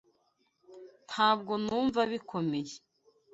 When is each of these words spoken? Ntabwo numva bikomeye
Ntabwo 1.07 1.53
numva 1.65 2.01
bikomeye 2.11 2.75